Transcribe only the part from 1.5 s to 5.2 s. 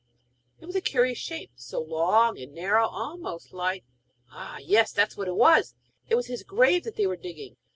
so long and narrow, almost like Ah! yes, that was